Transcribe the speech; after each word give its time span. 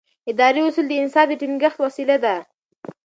اداري 0.31 0.61
اصول 0.67 0.85
د 0.89 0.93
انصاف 1.01 1.27
د 1.29 1.31
ټینګښت 1.41 1.77
وسیله 1.83 2.15
ده. 2.23 2.35